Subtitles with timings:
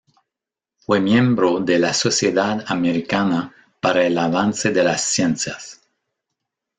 [0.79, 5.79] Fue miembro de la "Sociedad Americana para el avance de las Ciencias".